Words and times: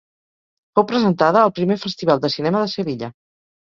Fou 0.79 0.85
presentada 0.93 1.43
al 1.51 1.55
primer 1.61 1.79
Festival 1.87 2.27
de 2.27 2.35
Cinema 2.41 2.67
de 2.67 2.77
Sevilla. 2.77 3.17